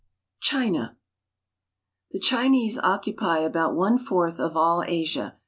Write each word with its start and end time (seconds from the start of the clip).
CHINA 0.39 0.97
THE 2.09 2.19
Chinese 2.19 2.79
occupy 2.79 3.37
about 3.37 3.75
one 3.75 3.99
fourth 3.99 4.39
of 4.39 4.57
all 4.57 4.81
Asia. 4.81 5.37